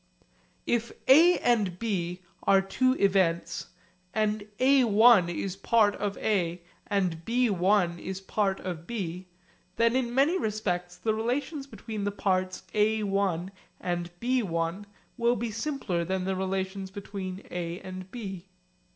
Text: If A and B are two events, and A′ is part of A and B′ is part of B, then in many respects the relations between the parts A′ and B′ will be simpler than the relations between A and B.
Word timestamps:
If 0.65 0.91
A 1.07 1.37
and 1.41 1.77
B 1.77 2.21
are 2.41 2.59
two 2.59 2.93
events, 2.93 3.67
and 4.15 4.43
A′ 4.59 4.81
is 5.29 5.55
part 5.55 5.93
of 5.97 6.17
A 6.17 6.63
and 6.87 7.23
B′ 7.23 7.49
is 7.99 8.19
part 8.19 8.59
of 8.61 8.87
B, 8.87 9.27
then 9.75 9.95
in 9.95 10.15
many 10.15 10.39
respects 10.39 10.97
the 10.97 11.13
relations 11.13 11.67
between 11.67 12.03
the 12.05 12.11
parts 12.11 12.63
A′ 12.73 13.03
and 13.79 14.19
B′ 14.19 14.41
will 15.19 15.35
be 15.35 15.51
simpler 15.51 16.03
than 16.03 16.23
the 16.23 16.35
relations 16.35 16.89
between 16.89 17.43
A 17.51 17.79
and 17.81 18.09
B. 18.09 18.47